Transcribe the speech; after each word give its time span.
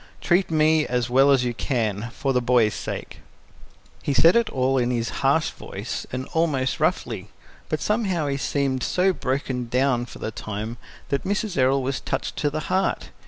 Treat 0.19 0.49
me 0.49 0.87
as 0.87 1.11
well 1.11 1.29
as 1.29 1.45
you 1.45 1.53
can, 1.53 2.09
for 2.11 2.33
the 2.33 2.41
boy's 2.41 2.73
sake." 2.73 3.19
He 4.01 4.15
said 4.15 4.35
it 4.35 4.49
all 4.49 4.79
in 4.79 4.89
his 4.89 5.09
harsh 5.21 5.51
voice, 5.51 6.07
and 6.11 6.25
almost 6.33 6.79
roughly, 6.79 7.27
but 7.69 7.81
somehow 7.81 8.25
he 8.25 8.37
seemed 8.37 8.81
so 8.81 9.13
broken 9.13 9.67
down 9.67 10.07
for 10.07 10.17
the 10.17 10.31
time 10.31 10.77
that 11.09 11.23
Mrs. 11.23 11.55
Errol 11.55 11.83
was 11.83 11.99
touched 11.99 12.35
to 12.37 12.49
the 12.49 12.61
heart. 12.61 13.09